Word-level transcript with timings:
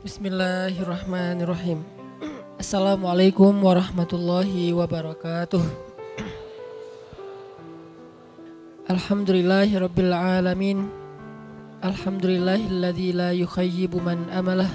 Bismillahirrahmanirrahim. 0.00 1.84
Assalamualaikum 2.56 3.52
warahmatullahi 3.60 4.72
wabarakatuh. 4.72 5.60
Alhamdulillahi 8.88 9.76
rabbil 9.76 10.16
alamin. 10.16 10.88
Alhamdulillahilladzi 11.84 13.12
la 13.12 13.36
yukhayyibu 13.36 14.00
man 14.00 14.24
amalah 14.32 14.72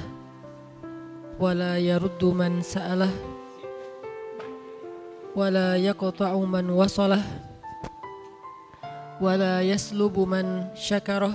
wa 1.42 1.58
la 1.58 1.82
yaruddu 1.82 2.30
man 2.30 2.62
sa'alah 2.62 3.10
wa 5.34 5.50
la 5.50 5.74
yaqta'u 5.74 6.38
man 6.46 6.70
wasalah 6.70 7.26
wa 9.18 9.34
la 9.34 9.66
yaslubu 9.66 10.30
man 10.30 10.70
syakarah 10.78 11.34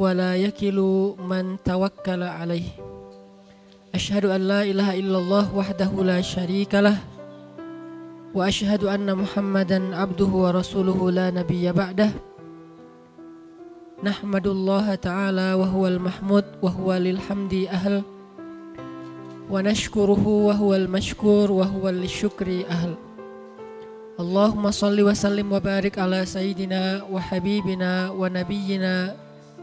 ولا 0.00 0.36
يكل 0.36 0.80
من 1.28 1.56
توكل 1.64 2.22
عليه 2.22 2.68
أشهد 3.94 4.24
أن 4.24 4.40
لا 4.40 4.62
إله 4.62 4.98
إلا 4.98 5.18
الله 5.18 5.56
وحده 5.56 5.92
لا 6.04 6.20
شريك 6.20 6.74
له 6.74 6.96
وأشهد 8.34 8.84
أن 8.84 9.14
محمدا 9.14 9.96
عبده 9.96 10.24
ورسوله 10.26 11.10
لا 11.10 11.30
نبي 11.30 11.72
بعده 11.72 12.10
نحمد 14.04 14.46
الله 14.46 14.94
تعالى 14.94 15.54
وهو 15.54 15.88
المحمود 15.88 16.44
وهو 16.62 16.94
للحمد 16.96 17.54
أهل 17.68 18.02
ونشكره 19.50 20.26
وهو 20.28 20.74
المشكور 20.74 21.52
وهو 21.52 21.88
للشكر 21.88 22.64
أهل 22.70 22.94
اللهم 24.20 24.70
صل 24.70 25.00
وسلم 25.00 25.52
وبارك 25.52 25.98
على 25.98 26.26
سيدنا 26.26 27.02
وحبيبنا 27.12 28.10
ونبينا 28.10 29.16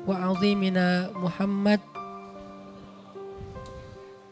وعظيمنا 0.08 1.12
محمد 1.16 1.80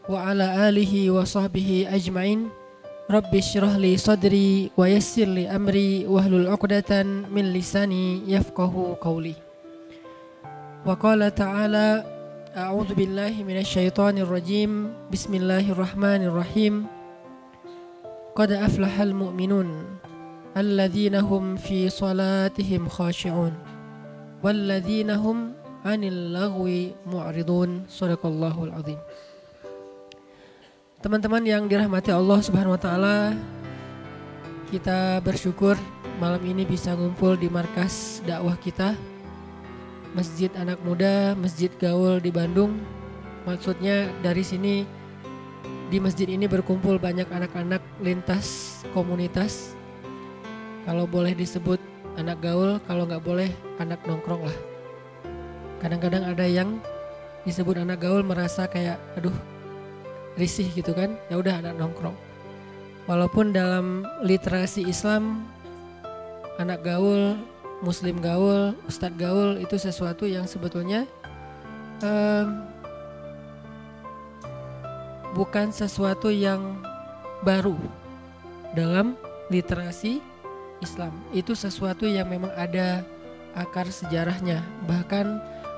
وعلى 0.08 0.68
آله 0.68 1.10
وصحبه 1.10 1.86
أجمعين. 1.92 2.48
رب 3.10 3.30
اشرح 3.34 3.76
لي 3.76 3.96
صدري 3.96 4.70
ويسر 4.76 5.28
لي 5.30 5.46
أمري 5.46 6.06
واحلل 6.06 6.48
عقدة 6.48 7.02
من 7.30 7.52
لساني 7.52 8.26
يفقه 8.26 8.96
قولي. 9.00 9.34
وقال 10.86 11.34
تعالى 11.34 11.88
أعوذ 12.56 12.94
بالله 12.94 13.44
من 13.44 13.56
الشيطان 13.60 14.18
الرجيم. 14.18 14.92
بسم 15.12 15.34
الله 15.34 15.72
الرحمن 15.72 16.22
الرحيم. 16.26 16.74
قد 18.36 18.52
أفلح 18.52 19.00
المؤمنون 19.00 19.68
الذين 20.56 21.14
هم 21.14 21.56
في 21.56 21.88
صلاتهم 21.88 22.88
خاشعون 22.88 23.52
والذين 24.44 25.10
هم 25.10 25.52
anil 25.86 26.34
lagwi 26.34 26.98
mu'ridun 27.06 27.86
sadaqallahul 27.86 28.74
azim 28.74 28.98
Teman-teman 30.98 31.46
yang 31.46 31.70
dirahmati 31.70 32.10
Allah 32.10 32.42
Subhanahu 32.42 32.74
wa 32.74 32.82
taala 32.82 33.38
kita 34.66 35.22
bersyukur 35.22 35.78
malam 36.18 36.42
ini 36.42 36.66
bisa 36.66 36.98
ngumpul 36.98 37.38
di 37.38 37.46
markas 37.46 38.18
dakwah 38.26 38.58
kita 38.58 38.98
Masjid 40.10 40.50
Anak 40.58 40.82
Muda, 40.82 41.38
Masjid 41.38 41.70
Gaul 41.78 42.18
di 42.18 42.34
Bandung. 42.34 42.80
Maksudnya 43.46 44.10
dari 44.24 44.42
sini 44.42 44.82
di 45.92 46.02
masjid 46.02 46.26
ini 46.26 46.50
berkumpul 46.50 46.98
banyak 46.98 47.30
anak-anak 47.30 47.84
lintas 48.02 48.80
komunitas. 48.90 49.78
Kalau 50.82 51.06
boleh 51.06 51.36
disebut 51.36 51.78
anak 52.18 52.42
gaul, 52.42 52.82
kalau 52.88 53.06
nggak 53.06 53.22
boleh 53.22 53.52
anak 53.78 54.02
nongkrong 54.08 54.48
lah 54.48 54.75
kadang-kadang 55.78 56.24
ada 56.24 56.46
yang 56.46 56.80
disebut 57.46 57.78
anak 57.82 58.02
gaul 58.02 58.26
merasa 58.26 58.66
kayak 58.66 58.98
aduh 59.14 59.34
risih 60.36 60.68
gitu 60.74 60.92
kan. 60.92 61.16
Ya 61.32 61.40
udah 61.40 61.62
anak 61.62 61.78
nongkrong. 61.78 62.16
Walaupun 63.06 63.54
dalam 63.54 64.02
literasi 64.26 64.82
Islam 64.86 65.46
anak 66.58 66.82
gaul 66.82 67.38
muslim 67.84 68.18
gaul 68.18 68.72
ustadz 68.88 69.20
gaul 69.20 69.60
itu 69.60 69.76
sesuatu 69.76 70.24
yang 70.24 70.48
sebetulnya 70.48 71.04
um, 72.00 72.64
bukan 75.36 75.68
sesuatu 75.68 76.32
yang 76.32 76.80
baru 77.44 77.76
dalam 78.72 79.14
literasi 79.52 80.24
Islam. 80.80 81.12
Itu 81.32 81.52
sesuatu 81.52 82.08
yang 82.08 82.28
memang 82.28 82.52
ada 82.56 83.04
akar 83.56 83.88
sejarahnya. 83.88 84.64
Bahkan 84.88 85.26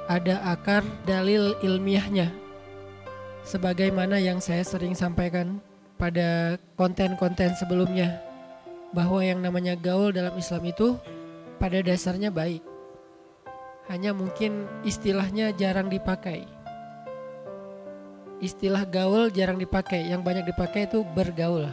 ada 0.09 0.41
akar 0.57 0.81
dalil 1.05 1.53
ilmiahnya. 1.61 2.33
Sebagaimana 3.45 4.17
yang 4.17 4.41
saya 4.41 4.65
sering 4.65 4.97
sampaikan 4.97 5.61
pada 6.01 6.57
konten-konten 6.81 7.53
sebelumnya 7.61 8.25
bahwa 8.97 9.21
yang 9.21 9.45
namanya 9.45 9.77
gaul 9.77 10.09
dalam 10.09 10.33
Islam 10.41 10.65
itu 10.65 10.97
pada 11.61 11.85
dasarnya 11.85 12.33
baik. 12.33 12.65
Hanya 13.93 14.17
mungkin 14.17 14.69
istilahnya 14.85 15.53
jarang 15.57 15.93
dipakai. 15.93 16.45
Istilah 18.41 18.85
gaul 18.89 19.33
jarang 19.33 19.61
dipakai, 19.61 20.09
yang 20.09 20.25
banyak 20.25 20.49
dipakai 20.49 20.89
itu 20.89 21.05
bergaul. 21.17 21.69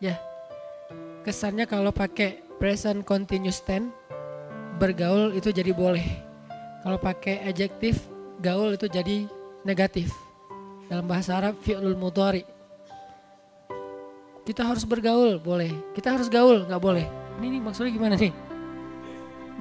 Ya. 0.00 0.16
Kesannya 1.24 1.68
kalau 1.68 1.92
pakai 1.92 2.44
present 2.60 3.04
continuous 3.04 3.60
tense 3.64 3.92
bergaul 4.78 5.32
itu 5.36 5.54
jadi 5.54 5.70
boleh 5.70 6.31
kalau 6.82 6.98
pakai 6.98 7.46
adjektif 7.46 8.02
gaul 8.42 8.74
itu 8.74 8.90
jadi 8.90 9.30
negatif. 9.62 10.10
Dalam 10.90 11.06
bahasa 11.06 11.38
Arab 11.38 11.56
fi'lul 11.62 11.96
mudhari. 11.96 12.44
Kita 14.42 14.66
harus 14.66 14.82
bergaul, 14.82 15.38
boleh. 15.38 15.70
Kita 15.94 16.18
harus 16.18 16.26
gaul, 16.26 16.66
nggak 16.66 16.82
boleh. 16.82 17.06
Ini 17.38 17.58
nih 17.58 17.60
maksudnya 17.62 17.94
gimana 17.94 18.18
nih? 18.18 18.34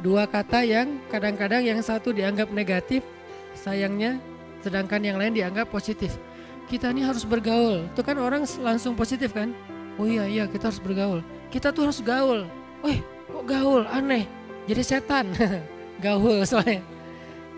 Dua 0.01 0.25
kata 0.25 0.65
yang 0.65 0.97
kadang-kadang 1.13 1.61
yang 1.61 1.77
satu 1.85 2.09
dianggap 2.09 2.49
negatif, 2.49 3.05
sayangnya 3.53 4.17
sedangkan 4.65 5.05
yang 5.05 5.21
lain 5.21 5.37
dianggap 5.37 5.69
positif. 5.69 6.17
Kita 6.65 6.89
ini 6.89 7.05
harus 7.05 7.21
bergaul. 7.21 7.85
Itu 7.93 8.01
kan 8.01 8.17
orang 8.17 8.49
langsung 8.65 8.97
positif 8.97 9.29
kan? 9.29 9.53
Oh 10.01 10.09
iya 10.09 10.25
iya 10.25 10.49
kita 10.49 10.73
harus 10.73 10.81
bergaul. 10.81 11.21
Kita 11.53 11.69
tuh 11.69 11.85
harus 11.85 12.01
gaul. 12.01 12.49
Wih 12.81 13.05
kok 13.29 13.45
gaul 13.45 13.85
aneh. 13.85 14.25
Jadi 14.65 14.81
setan. 14.81 15.29
gaul 16.05 16.41
soalnya. 16.49 16.81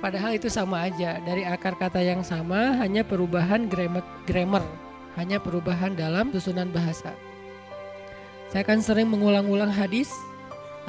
Padahal 0.03 0.36
itu 0.36 0.52
sama 0.52 0.84
aja, 0.84 1.24
dari 1.24 1.47
akar 1.47 1.80
kata 1.80 2.03
yang 2.03 2.28
sama 2.28 2.75
hanya 2.84 3.08
perubahan 3.08 3.72
grammar, 3.72 4.03
grammar 4.28 4.59
hanya 5.16 5.40
perubahan 5.40 5.96
dalam 5.96 6.28
susunan 6.36 6.68
bahasa. 6.75 7.16
Saya 8.52 8.68
akan 8.68 8.84
sering 8.84 9.08
mengulang-ulang 9.08 9.72
hadis 9.72 10.12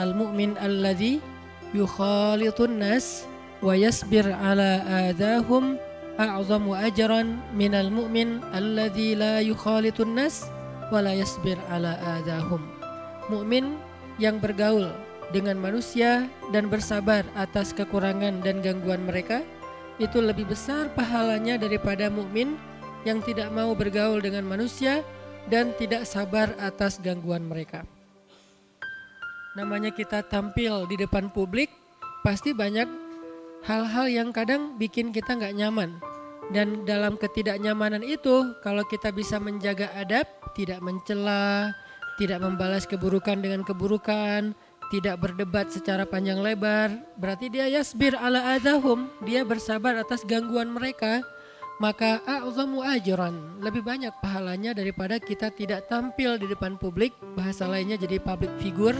Al-mu'min 0.02 0.58
alladhi 0.58 1.22
yukhalitun 1.70 2.82
nas 2.82 3.22
wa 3.62 3.78
yasbir 3.78 4.26
ala 4.26 4.82
adahum 5.06 5.78
a'zamu 6.18 6.74
ajran 6.74 7.38
minal 7.54 7.94
mu'min 7.94 8.42
alladhi 8.50 9.14
la 9.14 9.38
yukhalitun 9.38 10.10
nas 10.10 10.50
wa 10.90 10.98
la 10.98 11.14
yasbir 11.14 11.54
ala 11.70 11.94
adahum. 12.18 12.66
Mukmin 13.30 13.78
yang 14.18 14.42
bergaul 14.42 14.90
dengan 15.30 15.56
manusia 15.56 16.28
dan 16.52 16.68
bersabar 16.68 17.24
atas 17.38 17.72
kekurangan 17.72 18.44
dan 18.44 18.60
gangguan 18.60 19.06
mereka 19.06 19.40
itu 20.02 20.18
lebih 20.18 20.50
besar 20.50 20.90
pahalanya 20.92 21.54
daripada 21.54 22.10
mukmin 22.10 22.58
yang 23.06 23.22
tidak 23.22 23.52
mau 23.54 23.72
bergaul 23.76 24.18
dengan 24.18 24.42
manusia 24.42 25.04
dan 25.46 25.76
tidak 25.76 26.08
sabar 26.08 26.50
atas 26.58 26.98
gangguan 26.98 27.44
mereka. 27.44 27.84
Namanya 29.54 29.94
kita 29.94 30.26
tampil 30.26 30.88
di 30.90 30.98
depan 30.98 31.30
publik, 31.30 31.70
pasti 32.26 32.50
banyak 32.50 32.90
hal-hal 33.62 34.10
yang 34.10 34.28
kadang 34.34 34.74
bikin 34.74 35.14
kita 35.14 35.38
nggak 35.38 35.54
nyaman. 35.54 36.02
Dan 36.52 36.84
dalam 36.84 37.16
ketidaknyamanan 37.16 38.04
itu, 38.04 38.52
kalau 38.60 38.84
kita 38.84 39.14
bisa 39.14 39.40
menjaga 39.40 39.88
adab, 39.96 40.28
tidak 40.52 40.82
mencela, 40.84 41.72
tidak 42.20 42.42
membalas 42.42 42.84
keburukan 42.84 43.40
dengan 43.40 43.64
keburukan, 43.64 44.52
tidak 44.94 45.26
berdebat 45.26 45.74
secara 45.74 46.06
panjang 46.06 46.38
lebar, 46.38 46.94
berarti 47.18 47.50
dia 47.50 47.66
yasbir 47.66 48.14
ala 48.14 48.54
adahum, 48.54 49.10
dia 49.26 49.42
bersabar 49.42 49.98
atas 49.98 50.22
gangguan 50.22 50.70
mereka, 50.70 51.18
maka 51.82 52.22
a'zamu 52.22 52.78
ajran, 52.78 53.58
lebih 53.58 53.82
banyak 53.82 54.14
pahalanya 54.22 54.70
daripada 54.70 55.18
kita 55.18 55.50
tidak 55.50 55.90
tampil 55.90 56.38
di 56.38 56.46
depan 56.46 56.78
publik, 56.78 57.10
bahasa 57.34 57.66
lainnya 57.66 57.98
jadi 57.98 58.22
public 58.22 58.54
figure, 58.62 58.94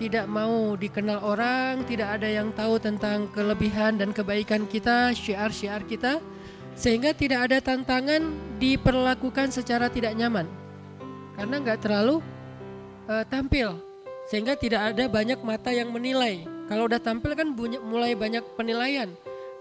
tidak 0.00 0.24
mau 0.32 0.80
dikenal 0.80 1.20
orang, 1.20 1.84
tidak 1.84 2.16
ada 2.16 2.32
yang 2.32 2.48
tahu 2.56 2.80
tentang 2.80 3.28
kelebihan 3.36 4.00
dan 4.00 4.16
kebaikan 4.16 4.64
kita, 4.64 5.12
syiar-syiar 5.12 5.84
kita, 5.84 6.24
sehingga 6.72 7.12
tidak 7.12 7.52
ada 7.52 7.60
tantangan 7.60 8.32
diperlakukan 8.56 9.52
secara 9.52 9.92
tidak 9.92 10.16
nyaman. 10.16 10.48
Karena 11.36 11.60
nggak 11.60 11.84
terlalu 11.84 12.24
uh, 13.12 13.28
tampil 13.28 13.91
sehingga 14.26 14.54
tidak 14.54 14.94
ada 14.94 15.10
banyak 15.10 15.40
mata 15.42 15.70
yang 15.74 15.90
menilai. 15.90 16.46
Kalau 16.70 16.88
udah 16.88 17.02
tampil 17.02 17.34
kan 17.34 17.52
mulai 17.82 18.16
banyak 18.16 18.44
penilaian. 18.54 19.10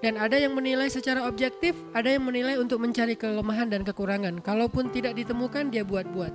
Dan 0.02 0.18
ada 0.18 0.34
yang 0.34 0.58
menilai 0.58 0.90
secara 0.90 1.30
objektif, 1.30 1.78
ada 1.94 2.10
yang 2.10 2.26
menilai 2.26 2.58
untuk 2.58 2.82
mencari 2.82 3.14
kelemahan 3.14 3.70
dan 3.70 3.86
kekurangan. 3.86 4.42
Kalaupun 4.42 4.90
tidak 4.90 5.14
ditemukan, 5.14 5.70
dia 5.70 5.86
buat-buat. 5.86 6.34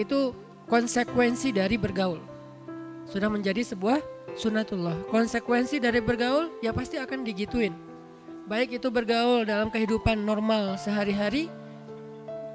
Itu 0.00 0.32
konsekuensi 0.72 1.52
dari 1.52 1.76
bergaul. 1.76 2.16
Sudah 3.04 3.28
menjadi 3.28 3.60
sebuah 3.60 4.00
sunatullah. 4.40 4.96
Konsekuensi 5.12 5.76
dari 5.84 6.00
bergaul 6.00 6.48
ya 6.64 6.72
pasti 6.72 6.96
akan 6.96 7.28
digituin. 7.28 7.76
Baik 8.48 8.80
itu 8.80 8.88
bergaul 8.88 9.44
dalam 9.44 9.68
kehidupan 9.68 10.24
normal 10.24 10.80
sehari-hari, 10.80 11.52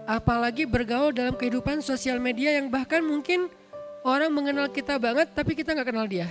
apalagi 0.10 0.66
bergaul 0.66 1.14
dalam 1.14 1.38
kehidupan 1.38 1.82
sosial 1.86 2.18
media 2.18 2.58
yang 2.58 2.74
bahkan 2.74 3.06
mungkin 3.06 3.54
orang 4.04 4.32
mengenal 4.32 4.68
kita 4.72 4.96
banget 4.96 5.32
tapi 5.36 5.56
kita 5.56 5.76
nggak 5.76 5.90
kenal 5.90 6.08
dia. 6.08 6.28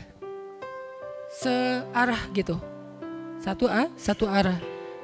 Searah 1.28 2.22
gitu. 2.32 2.56
Satu 3.38 3.68
a 3.68 3.88
satu 3.96 4.24
arah. 4.28 4.58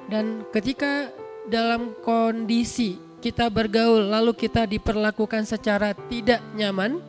Dan 0.08 0.44
ketika 0.52 1.08
dalam 1.48 1.92
kondisi 2.04 2.96
kita 3.24 3.48
bergaul 3.48 4.12
lalu 4.12 4.36
kita 4.36 4.68
diperlakukan 4.68 5.48
secara 5.48 5.96
tidak 6.12 6.44
nyaman 6.52 7.00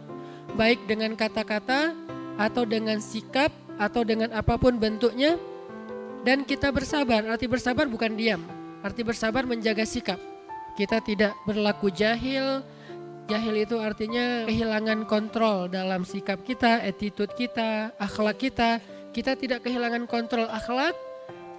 baik 0.55 0.87
dengan 0.87 1.11
kata-kata 1.15 1.91
atau 2.39 2.63
dengan 2.63 2.99
sikap 3.03 3.51
atau 3.75 4.07
dengan 4.07 4.31
apa 4.31 4.55
pun 4.55 4.75
bentuknya 4.79 5.35
dan 6.23 6.41
kita 6.47 6.71
bersabar. 6.71 7.21
Arti 7.27 7.45
bersabar 7.45 7.85
bukan 7.85 8.15
diam. 8.15 8.41
Arti 8.81 9.03
bersabar 9.03 9.43
menjaga 9.43 9.83
sikap. 9.83 10.17
Kita 10.75 10.99
tidak 10.99 11.35
berlaku 11.47 11.91
jahil 11.91 12.63
jahil 13.25 13.55
itu 13.65 13.77
artinya 13.81 14.45
kehilangan 14.45 15.05
kontrol 15.09 15.69
dalam 15.69 16.05
sikap 16.05 16.41
kita 16.45 16.81
attitude 16.85 17.33
kita 17.33 17.93
akhlak 17.97 18.37
kita. 18.37 18.81
Kita 19.15 19.39
tidak 19.39 19.63
kehilangan 19.63 20.11
kontrol 20.11 20.45
akhlak 20.51 20.93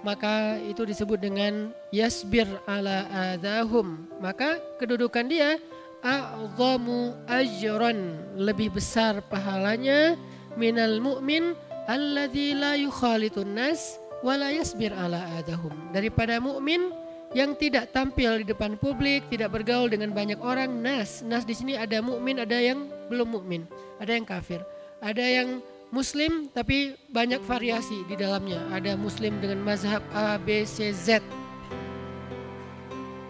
maka 0.05 0.61
itu 0.61 0.85
disebut 0.85 1.17
dengan 1.17 1.73
yasbir 1.89 2.45
ala 2.69 3.09
adahum. 3.33 4.05
Maka 4.21 4.61
kedudukan 4.77 5.25
dia 5.25 5.57
a'zamu 6.05 7.17
ajran 7.25 8.21
lebih 8.37 8.77
besar 8.77 9.25
pahalanya 9.25 10.13
minal 10.53 11.01
mu'min 11.01 11.57
alladzi 11.89 12.53
la 12.53 12.77
yukhalitun 12.77 13.57
nas 13.57 13.97
wa 14.21 14.37
la 14.37 14.53
yasbir 14.53 14.93
ala 14.93 15.25
adahum. 15.41 15.73
Daripada 15.89 16.37
mukmin 16.37 16.93
yang 17.37 17.53
tidak 17.53 17.93
tampil 17.93 18.41
di 18.41 18.45
depan 18.49 18.81
publik, 18.81 19.29
tidak 19.29 19.53
bergaul 19.53 19.85
dengan 19.85 20.09
banyak 20.09 20.41
orang. 20.41 20.81
Nas, 20.81 21.21
nas 21.21 21.45
di 21.45 21.53
sini 21.53 21.77
ada 21.77 22.01
mukmin, 22.01 22.41
ada 22.41 22.57
yang 22.57 22.89
belum 23.13 23.29
mukmin, 23.29 23.61
ada 24.01 24.17
yang 24.17 24.25
kafir, 24.25 24.65
ada 24.97 25.21
yang 25.21 25.61
Muslim 25.93 26.49
tapi 26.49 26.97
banyak 27.13 27.39
variasi 27.45 28.01
di 28.09 28.17
dalamnya. 28.17 28.59
Ada 28.73 28.97
Muslim 28.97 29.37
dengan 29.37 29.61
mazhab 29.61 30.01
A, 30.17 30.41
B, 30.41 30.65
C, 30.65 30.89
Z. 30.89 31.21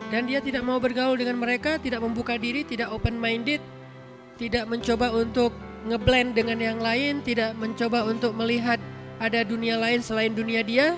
Dan 0.07 0.23
dia 0.23 0.39
tidak 0.39 0.63
mau 0.63 0.79
bergaul 0.79 1.19
dengan 1.19 1.35
mereka, 1.35 1.75
tidak 1.75 1.99
membuka 1.99 2.39
diri, 2.39 2.63
tidak 2.63 2.87
open 2.95 3.19
minded, 3.19 3.59
tidak 4.39 4.63
mencoba 4.71 5.11
untuk 5.11 5.51
ngeblend 5.83 6.31
dengan 6.31 6.57
yang 6.63 6.79
lain, 6.79 7.19
tidak 7.27 7.51
mencoba 7.59 8.07
untuk 8.07 8.31
melihat 8.33 8.79
ada 9.19 9.43
dunia 9.43 9.75
lain 9.75 9.99
selain 9.99 10.31
dunia 10.31 10.63
dia. 10.63 10.95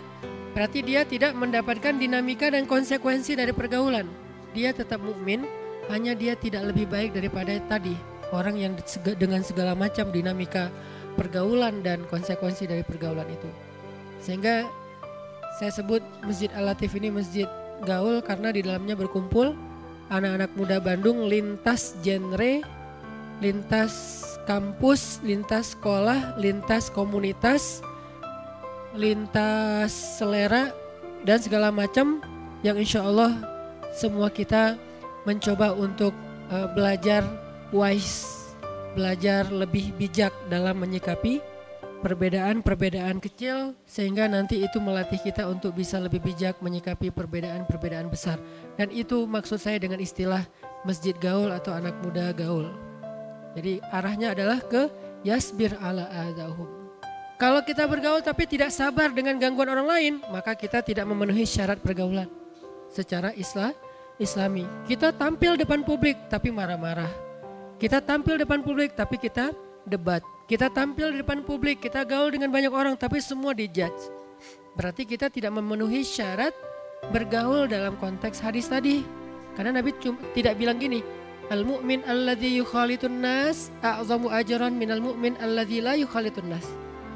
Berarti 0.53 0.81
dia 0.81 1.05
tidak 1.05 1.37
mendapatkan 1.37 1.95
dinamika 1.95 2.49
dan 2.49 2.65
konsekuensi 2.65 3.37
dari 3.37 3.53
pergaulan. 3.53 4.09
Dia 4.51 4.73
tetap 4.73 4.97
mukmin, 4.97 5.45
hanya 5.93 6.17
dia 6.17 6.33
tidak 6.33 6.73
lebih 6.73 6.89
baik 6.89 7.13
daripada 7.13 7.53
tadi 7.69 7.93
orang 8.29 8.57
yang 8.57 8.73
dengan 9.17 9.41
segala 9.41 9.73
macam 9.73 10.09
dinamika 10.13 10.69
pergaulan 11.17 11.81
dan 11.81 12.05
konsekuensi 12.09 12.69
dari 12.69 12.85
pergaulan 12.85 13.25
itu. 13.29 13.49
Sehingga 14.21 14.65
saya 15.57 15.71
sebut 15.73 16.01
Masjid 16.23 16.49
Al-Latif 16.53 16.93
ini 16.95 17.09
masjid 17.09 17.49
gaul 17.83 18.21
karena 18.21 18.53
di 18.53 18.63
dalamnya 18.63 18.95
berkumpul 18.95 19.55
anak-anak 20.13 20.51
muda 20.55 20.77
Bandung 20.81 21.25
lintas 21.25 21.97
genre, 22.05 22.63
lintas 23.39 24.23
kampus, 24.45 25.21
lintas 25.21 25.77
sekolah, 25.77 26.37
lintas 26.41 26.89
komunitas, 26.89 27.81
lintas 28.99 30.19
selera 30.19 30.75
dan 31.23 31.39
segala 31.39 31.71
macam 31.71 32.19
yang 32.59 32.75
insya 32.75 33.07
Allah 33.07 33.39
semua 33.95 34.27
kita 34.27 34.75
mencoba 35.23 35.71
untuk 35.71 36.11
uh, 36.51 36.67
belajar 36.75 37.23
wise 37.71 38.49
belajar 38.93 39.47
lebih 39.47 39.95
bijak 39.95 40.35
dalam 40.51 40.75
menyikapi 40.81 41.39
perbedaan-perbedaan 41.99 43.19
kecil 43.19 43.75
sehingga 43.83 44.27
nanti 44.27 44.63
itu 44.63 44.79
melatih 44.79 45.19
kita 45.19 45.47
untuk 45.47 45.75
bisa 45.75 45.99
lebih 45.99 46.23
bijak 46.23 46.59
menyikapi 46.63 47.11
perbedaan-perbedaan 47.11 48.07
besar. 48.07 48.39
Dan 48.79 48.89
itu 48.91 49.27
maksud 49.27 49.59
saya 49.59 49.77
dengan 49.77 49.99
istilah 49.99 50.47
masjid 50.87 51.13
gaul 51.19 51.51
atau 51.51 51.75
anak 51.75 51.95
muda 51.99 52.31
gaul. 52.31 52.71
Jadi 53.59 53.83
arahnya 53.91 54.31
adalah 54.31 54.63
ke 54.63 54.87
yasbir 55.27 55.75
ala 55.83 56.07
adahum. 56.07 56.78
Kalau 57.39 57.63
kita 57.63 57.87
bergaul 57.87 58.19
tapi 58.19 58.43
tidak 58.43 58.75
sabar 58.75 59.15
dengan 59.15 59.39
gangguan 59.39 59.71
orang 59.71 59.87
lain, 59.87 60.13
maka 60.27 60.53
kita 60.59 60.83
tidak 60.83 61.07
memenuhi 61.07 61.47
syarat 61.47 61.79
pergaulan 61.79 62.27
secara 62.91 63.31
Islam 63.33 63.71
Islami. 64.19 64.67
Kita 64.83 65.15
tampil 65.15 65.55
depan 65.55 65.87
publik 65.87 66.19
tapi 66.27 66.51
marah-marah 66.51 67.29
kita 67.79 68.03
tampil 68.03 68.35
depan 68.35 68.59
publik 68.59 68.91
tapi 68.91 69.15
kita 69.15 69.55
debat. 69.87 70.19
Kita 70.51 70.67
tampil 70.67 71.15
depan 71.15 71.47
publik, 71.47 71.79
kita 71.79 72.03
gaul 72.03 72.27
dengan 72.27 72.51
banyak 72.51 72.75
orang 72.75 72.99
tapi 72.99 73.23
semua 73.23 73.55
dijudge. 73.55 74.11
Berarti 74.75 75.07
kita 75.07 75.31
tidak 75.31 75.55
memenuhi 75.55 76.03
syarat 76.03 76.51
bergaul 77.07 77.71
dalam 77.71 77.95
konteks 77.95 78.43
hadis 78.43 78.67
tadi. 78.67 79.07
Karena 79.55 79.79
Nabi 79.79 79.95
cuma, 79.95 80.19
tidak 80.35 80.59
bilang 80.59 80.75
gini, 80.75 80.99
Al-mu'min 81.47 82.03
alladhi 82.03 82.59
yukhalitun 82.59 83.23
nas 83.23 83.71
a'zamu 83.79 84.27
ajaran 84.27 84.75
minal 84.75 84.99
mu'min 84.99 85.39
alladhi 85.39 85.79
la 85.79 85.95
yukhalitun 85.95 86.51
nas. 86.51 86.67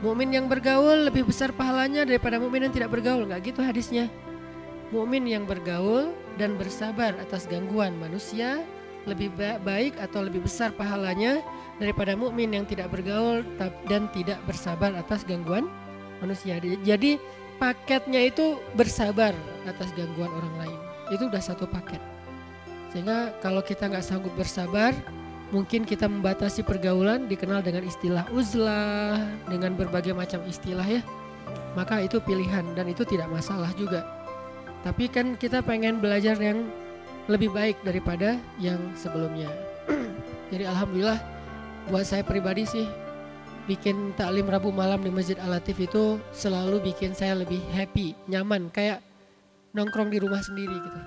Mukmin 0.03 0.35
yang 0.35 0.51
bergaul 0.51 1.07
lebih 1.07 1.23
besar 1.23 1.55
pahalanya 1.55 2.03
daripada 2.03 2.35
mukmin 2.35 2.67
yang 2.67 2.75
tidak 2.75 2.91
bergaul. 2.91 3.23
Enggak 3.23 3.55
gitu 3.55 3.63
hadisnya. 3.63 4.11
Mukmin 4.91 5.23
yang 5.23 5.47
bergaul 5.47 6.11
dan 6.35 6.59
bersabar 6.59 7.15
atas 7.23 7.47
gangguan 7.47 7.95
manusia 7.95 8.59
lebih 9.07 9.31
baik 9.63 9.95
atau 9.99 10.27
lebih 10.27 10.43
besar 10.43 10.75
pahalanya 10.75 11.39
daripada 11.79 12.19
mukmin 12.19 12.51
yang 12.51 12.67
tidak 12.67 12.91
bergaul 12.91 13.47
dan 13.87 14.11
tidak 14.11 14.43
bersabar 14.43 14.91
atas 14.91 15.23
gangguan 15.23 15.71
manusia. 16.19 16.59
Jadi 16.59 17.15
paketnya 17.55 18.27
itu 18.27 18.59
bersabar 18.75 19.31
atas 19.63 19.87
gangguan 19.95 20.31
orang 20.35 20.67
lain. 20.67 20.79
Itu 21.15 21.31
udah 21.31 21.39
satu 21.39 21.63
paket. 21.63 22.03
Sehingga 22.91 23.39
kalau 23.39 23.63
kita 23.63 23.87
nggak 23.87 24.03
sanggup 24.03 24.35
bersabar, 24.35 24.91
mungkin 25.53 25.85
kita 25.85 26.09
membatasi 26.09 26.65
pergaulan 26.65 27.29
dikenal 27.29 27.61
dengan 27.61 27.85
istilah 27.85 28.25
uzlah, 28.33 29.21
dengan 29.45 29.77
berbagai 29.77 30.11
macam 30.17 30.41
istilah 30.49 30.83
ya. 30.83 31.05
Maka 31.77 32.01
itu 32.01 32.17
pilihan 32.17 32.65
dan 32.73 32.89
itu 32.89 33.05
tidak 33.05 33.29
masalah 33.29 33.69
juga. 33.77 34.01
Tapi 34.81 35.07
kan 35.07 35.37
kita 35.37 35.61
pengen 35.61 36.01
belajar 36.01 36.35
yang 36.41 36.65
lebih 37.29 37.53
baik 37.53 37.79
daripada 37.85 38.35
yang 38.57 38.81
sebelumnya. 38.97 39.47
Jadi 40.51 40.65
alhamdulillah 40.65 41.21
buat 41.87 42.03
saya 42.03 42.25
pribadi 42.25 42.65
sih 42.67 42.87
bikin 43.63 44.11
taklim 44.19 44.49
Rabu 44.51 44.75
malam 44.75 44.99
di 44.99 45.11
Masjid 45.13 45.39
Al-Latif 45.39 45.79
itu 45.79 46.19
selalu 46.35 46.83
bikin 46.83 47.15
saya 47.15 47.39
lebih 47.39 47.63
happy, 47.71 48.11
nyaman 48.27 48.67
kayak 48.73 48.99
nongkrong 49.71 50.11
di 50.11 50.19
rumah 50.19 50.43
sendiri 50.43 50.75
gitu. 50.75 51.01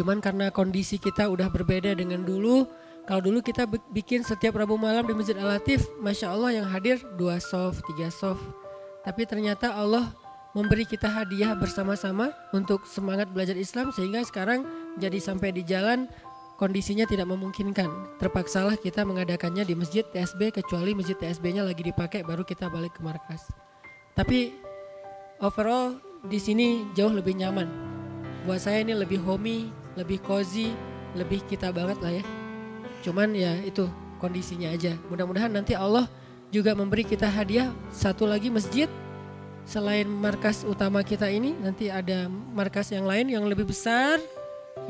Cuman 0.00 0.22
karena 0.24 0.48
kondisi 0.48 0.96
kita 0.96 1.28
udah 1.28 1.52
berbeda 1.52 1.92
dengan 1.92 2.24
dulu, 2.24 2.64
kalau 3.08 3.20
dulu 3.24 3.40
kita 3.40 3.66
bikin 3.90 4.22
setiap 4.22 4.58
Rabu 4.58 4.76
malam 4.76 5.02
di 5.06 5.14
Masjid 5.16 5.34
Al-Latif, 5.34 5.88
Masya 5.98 6.30
Allah 6.30 6.50
yang 6.62 6.66
hadir 6.68 7.00
dua 7.16 7.40
soft, 7.40 7.82
tiga 7.90 8.12
soft. 8.12 8.42
Tapi 9.02 9.24
ternyata 9.24 9.72
Allah 9.72 10.12
memberi 10.52 10.82
kita 10.82 11.06
hadiah 11.06 11.54
bersama-sama 11.54 12.34
untuk 12.50 12.82
semangat 12.84 13.30
belajar 13.30 13.54
Islam 13.54 13.94
sehingga 13.94 14.22
sekarang 14.26 14.66
jadi 14.98 15.18
sampai 15.22 15.54
di 15.54 15.62
jalan 15.62 16.10
kondisinya 16.60 17.08
tidak 17.08 17.30
memungkinkan. 17.30 17.88
Terpaksalah 18.20 18.76
kita 18.76 19.06
mengadakannya 19.08 19.64
di 19.64 19.72
masjid 19.72 20.04
TSB 20.04 20.52
kecuali 20.52 20.92
masjid 20.92 21.16
TSB-nya 21.16 21.64
lagi 21.64 21.80
dipakai 21.80 22.20
baru 22.26 22.44
kita 22.44 22.68
balik 22.68 22.98
ke 22.98 23.00
markas. 23.00 23.48
Tapi 24.12 24.52
overall 25.40 25.96
di 26.28 26.36
sini 26.36 26.84
jauh 26.92 27.14
lebih 27.14 27.32
nyaman. 27.38 27.64
Buat 28.44 28.68
saya 28.68 28.84
ini 28.84 28.92
lebih 28.92 29.24
homey, 29.24 29.72
lebih 29.96 30.20
cozy, 30.20 30.76
lebih 31.16 31.40
kita 31.48 31.72
banget 31.72 31.96
lah 32.04 32.12
ya. 32.20 32.24
Cuman 33.00 33.32
ya 33.32 33.56
itu 33.64 33.88
kondisinya 34.20 34.72
aja. 34.72 34.96
Mudah-mudahan 35.08 35.52
nanti 35.52 35.72
Allah 35.72 36.06
juga 36.50 36.74
memberi 36.74 37.06
kita 37.06 37.30
hadiah 37.30 37.70
satu 37.94 38.26
lagi 38.26 38.50
masjid 38.50 38.90
selain 39.64 40.08
markas 40.08 40.66
utama 40.66 40.98
kita 41.06 41.30
ini 41.30 41.54
nanti 41.62 41.86
ada 41.92 42.26
markas 42.28 42.90
yang 42.90 43.06
lain 43.06 43.30
yang 43.30 43.46
lebih 43.46 43.70
besar 43.70 44.18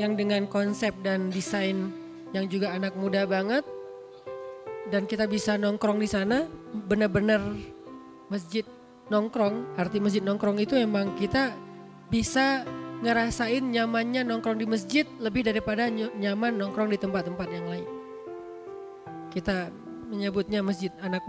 yang 0.00 0.16
dengan 0.16 0.48
konsep 0.48 0.96
dan 1.04 1.28
desain 1.28 1.92
yang 2.32 2.48
juga 2.48 2.72
anak 2.72 2.96
muda 2.96 3.28
banget 3.28 3.60
dan 4.88 5.04
kita 5.04 5.28
bisa 5.28 5.60
nongkrong 5.60 6.00
di 6.00 6.08
sana 6.08 6.48
benar-benar 6.88 7.44
masjid 8.32 8.64
nongkrong 9.12 9.76
arti 9.76 10.00
masjid 10.00 10.24
nongkrong 10.24 10.56
itu 10.64 10.78
emang 10.80 11.12
kita 11.20 11.52
bisa 12.08 12.64
ngerasain 13.04 13.60
nyamannya 13.60 14.24
nongkrong 14.24 14.56
di 14.60 14.66
masjid 14.68 15.04
lebih 15.20 15.44
daripada 15.44 15.92
nyaman 15.92 16.56
nongkrong 16.56 16.88
di 16.88 16.98
tempat-tempat 17.00 17.48
yang 17.52 17.66
lain. 17.68 17.99
Kita 19.30 19.70
menyebutnya 20.06 20.62
masjid 20.62 20.94
anak 21.02 21.18